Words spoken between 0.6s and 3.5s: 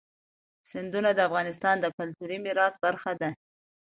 سیندونه د افغانستان د کلتوري میراث برخه ده.